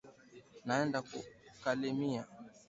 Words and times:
Naenda 0.65 0.99
ku 1.09 1.17
kalemie 1.63 2.21